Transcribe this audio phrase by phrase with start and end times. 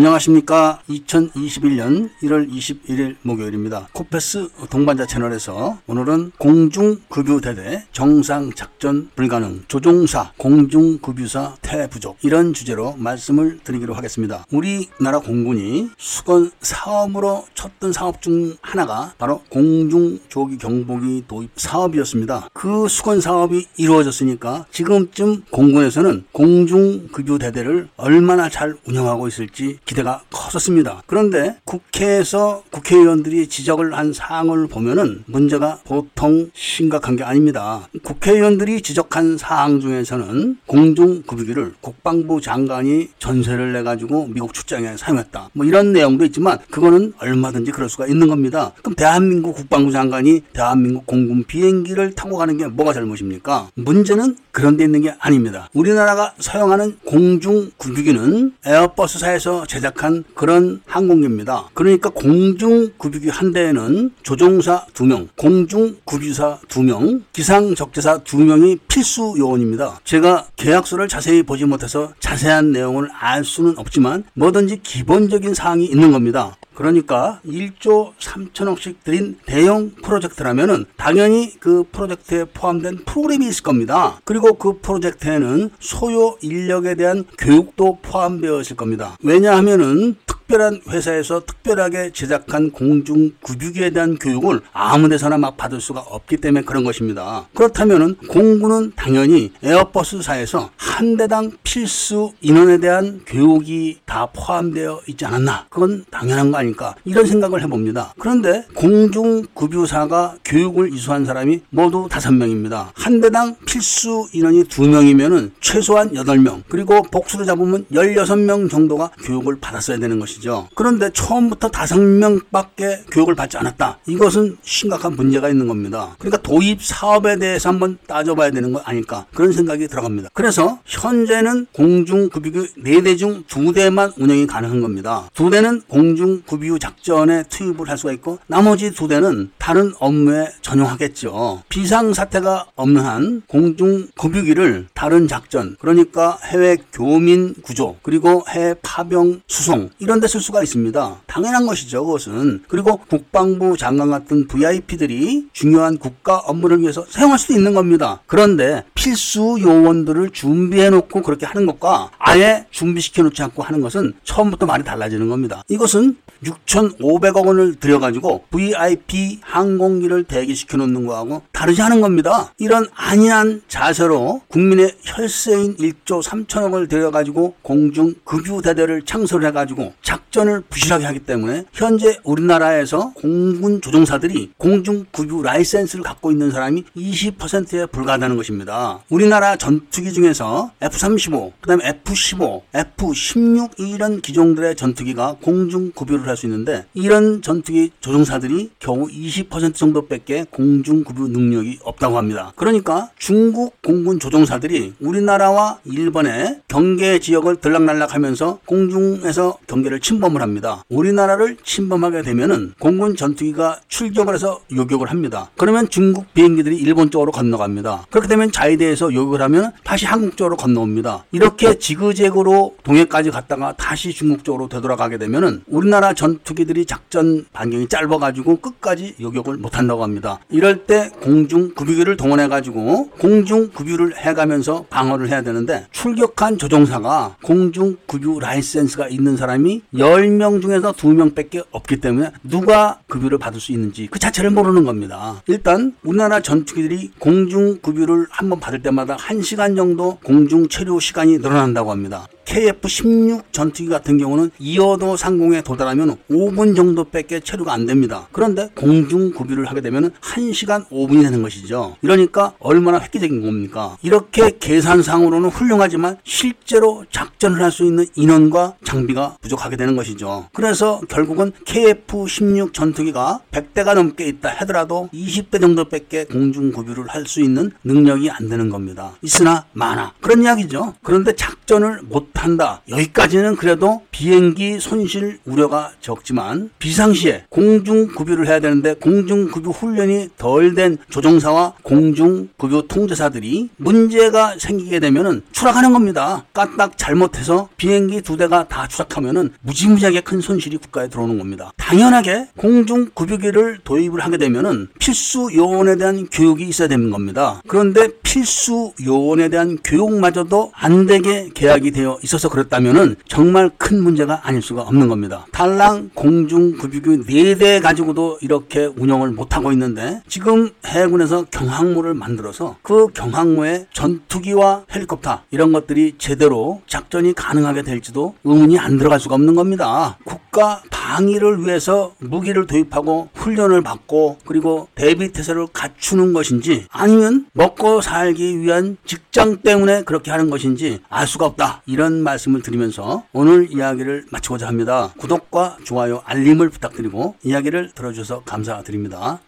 [0.00, 0.80] 안녕하십니까.
[0.88, 3.88] 2021년 1월 21일 목요일입니다.
[3.92, 14.46] 코페스 동반자 채널에서 오늘은 공중급유대대 정상작전 불가능 조종사 공중급유사 태부족 이런 주제로 말씀을 드리기로 하겠습니다.
[14.50, 22.48] 우리나라 공군이 수건 사업으로 쳤던 사업 중 하나가 바로 공중조기 경보기 도입 사업이었습니다.
[22.54, 31.02] 그 수건 사업이 이루어졌으니까 지금쯤 공군에서는 공중급유대대를 얼마나 잘 운영하고 있을지 기대가 컸었습니다.
[31.08, 37.88] 그런데 국회에서 국회의원들이 지적을 한 사항을 보면은 문제가 보통 심각한 게 아닙니다.
[38.04, 45.50] 국회의원들이 지적한 사항 중에서는 공중급유기를 국방부 장관이 전세를 내가지고 미국 출장에 사용했다.
[45.54, 48.70] 뭐 이런 내용도 있지만 그거는 얼마든지 그럴 수가 있는 겁니다.
[48.82, 53.70] 그럼 대한민국 국방부 장관이 대한민국 공군 비행기를 타고 가는 게 뭐가 잘못입니까?
[53.74, 55.70] 문제는 그런 데 있는 게 아닙니다.
[55.72, 61.70] 우리나라가 사용하는 공중급유기는 에어버스사에서 제작한 그런 항공기입니다.
[61.72, 70.00] 그러니까 공중급유기 한 대에는 조종사 2명, 공중급유사 2명, 기상 적재사 2명이 필수 요원입니다.
[70.04, 76.58] 제가 계약서를 자세히 보지 못해서 자세한 내용을 알 수는 없지만 뭐든지 기본적인 사항이 있는 겁니다.
[76.80, 84.18] 그러니까 1조 3천억씩 들인 대형 프로젝트라면은 당연히 그 프로젝트에 포함된 프로그램이 있을 겁니다.
[84.24, 89.18] 그리고 그 프로젝트에는 소요 인력에 대한 교육도 포함되어 있을 겁니다.
[89.22, 90.16] 왜냐하면은
[90.50, 96.82] 특별한 회사에서 특별하게 제작한 공중급유기에 대한 교육을 아무 데서나 막 받을 수가 없기 때문에 그런
[96.82, 97.46] 것입니다.
[97.54, 105.66] 그렇다면 공군은 당연히 에어버스사에서 한 대당 필수 인원에 대한 교육이 다 포함되어 있지 않았나?
[105.70, 106.96] 그건 당연한 거 아닐까?
[107.04, 108.12] 이런 생각을 해봅니다.
[108.18, 112.90] 그런데 공중급유사가 교육을 이수한 사람이 모두 다섯 명입니다.
[112.96, 119.12] 한 대당 필수 인원이 두 명이면은 최소한 여덟 명 그리고 복수를 잡으면 열여섯 명 정도가
[119.22, 120.66] 교육을 받았어야 되는 것이죠.
[120.74, 124.00] 그런데 처음부터 다섯 명밖에 교육을 받지 않았다.
[124.08, 126.16] 이것은 심각한 문제가 있는 겁니다.
[126.18, 130.30] 그러니까 도입 사업에 대해서 한번 따져봐야 되는 거 아닐까 그런 생각이 들어갑니다.
[130.32, 135.28] 그래서 현재는 공중급유 네대중두 대만 운영이 가능한 겁니다.
[135.34, 141.62] 두 대는 공중급유 작전에 투입을 할 수가 있고 나머지 두 대는 다른 업무에 전용하겠죠.
[141.68, 150.18] 비상사태가 없는 한 공중급유기를 다른 작전 그러니까 해외 교민 구조 그리고 해외 파병 수송 이런
[150.20, 151.22] 데 쓸 수가 있습니다.
[151.26, 152.04] 당연한 것이죠.
[152.04, 158.20] 그것은 그리고 국방부 장관 같은 VIP들이 중요한 국가 업무를 위해서 사용할 수도 있는 겁니다.
[158.28, 164.66] 그런데 필수 요원들을 준비해 놓고 그렇게 하는 것과 아예 준비시켜 놓지 않고 하는 것은 처음부터
[164.66, 165.64] 말이 달라지는 겁니다.
[165.68, 172.52] 이것은 6,500억 원을 들여가지고 VIP 항공기를 대기시켜 놓는 거하고 다르지 않은 겁니다.
[172.58, 181.20] 이런 안이한 자세로 국민의 혈세인 1조 3천억을 들여가지고 공중 급유 대대를 창설해가지고 작전을 부실하게 하기
[181.20, 188.89] 때문에 현재 우리나라에서 공군 조종사들이 공중 급유 라이센스를 갖고 있는 사람이 20%에 불과하다는 것입니다.
[189.08, 196.86] 우리나라 전투기 중에서 F-35, 그 다음에 F-15, F-16 이런 기종들의 전투기가 공중급유를 할 수 있는데
[196.94, 202.52] 이런 전투기 조종사들이 겨우 20% 정도밖에 공중급유 능력이 없다고 합니다.
[202.56, 210.82] 그러니까 중국 공군 조종사들이 우리나라와 일본의 경계 지역을 들락날락하면서 공중에서 경계를 침범을 합니다.
[210.88, 215.50] 우리나라를 침범하게 되면은 공군 전투기가 출격을 해서 요격을 합니다.
[215.58, 218.06] 그러면 중국 비행기들이 일본 쪽으로 건너갑니다.
[218.10, 221.24] 그렇게 되면 자위 대에서 요격을 하면 다시 한국 쪽으로 건너옵니다.
[221.32, 229.16] 이렇게 지그재그로 동해까지 갔다가 다시 중국 쪽으로 되돌아가게 되면은 우리나라 전투기들이 작전 반경이 짧아가지고 끝까지
[229.20, 230.40] 요격을 못한다고 합니다.
[230.48, 238.40] 이럴 때 공중 급유기를 동원해가지고 공중 급유를 해가면서 방어를 해야 되는데 출격한 조종사가 공중 급유
[238.40, 244.50] 라이센스가 있는 사람이 10명 중에서 2명밖에 없기 때문에 누가 급유를 받을 수 있는지 그 자체를
[244.50, 245.42] 모르는 겁니다.
[245.46, 252.26] 일단 우리나라 전투기들이 공중 급유를 한번 받을 때마다 1시간 정도 공중 체류 시간이 늘어난다고 합니다.
[252.44, 258.28] KF-16 전투기 같은 경우는 2호도 상공에 도달하면 5분 정도밖에 체류가 안 됩니다.
[258.32, 261.96] 그런데 공중 구비를 하게 되면 1시간 5분이 되는 것이죠.
[262.02, 263.96] 이러니까 얼마나 획기적인 겁니까?
[264.02, 270.48] 이렇게 계산상으로는 훌륭하지만 실제로 작전을 할 수 있는 인원과 장비가 부족하게 되는 것이죠.
[270.52, 277.70] 그래서 결국은 KF-16 전투기가 100대가 넘게 있다 하더라도 20대 정도밖에 공중 구비를 할 수 있는
[277.84, 279.12] 능력이 안 되는 겁니다.
[279.22, 280.14] 있으나 많아.
[280.20, 280.94] 그런 이야기죠.
[281.04, 282.82] 그런데 작전을 못 못한다.
[282.88, 291.74] 여기까지는 그래도 비행기 손실 우려가 적지만 비상시에 공중급유를 해야 되는데 공중급유 훈련이 덜 된 조종사와
[291.82, 296.44] 공중급유 통제사들이 문제가 생기게 되면은 추락하는 겁니다.
[296.52, 301.72] 까딱 잘못해서 비행기 두 대가 다 추락하면은 무지무지하게 큰 손실이 국가에 들어오는 겁니다.
[301.76, 307.60] 당연하게 공중급유기를 도입을 하게 되면은 필수 요원에 대한 교육이 있어야 되는 겁니다.
[307.66, 314.62] 그런데 필수 요원에 대한 교육마저도 안 되게 계약이 되어 있어서 그랬다면은 정말 큰 문제가 아닐
[314.62, 315.46] 수가 없는 겁니다.
[315.52, 323.86] 달랑 공중 급유기 4대 가지고도 이렇게 운영을 못하고 있는데 지금 해군에서 경항모를 만들어서 그 경항모에
[323.92, 330.18] 전투기와 헬리콥터 이런 것들이 제대로 작전이 가능하게 될지도 의문이 안 들어갈 수가 없는 겁니다.
[330.24, 338.60] 국가 방위를 위해서 무기를 도입하고 훈련을 받고 그리고 대비 태세를 갖추는 것인지 아니면 먹고 살기
[338.60, 341.82] 위한 직장 때문에 그렇게 하는 것인지 알 수가 없다.
[341.86, 345.12] 이런 말씀을 드리면서 오늘 이야기를 마치고자 합니다.
[345.18, 349.38] 구독과 좋아요, 알림을 부탁드리고 이야기를 들어주셔서 감사드립니다.